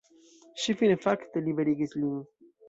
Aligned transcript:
Ŝi 0.63 0.73
fine 0.79 0.95
fakte 1.03 1.45
liberigis 1.49 1.95
lin. 2.01 2.19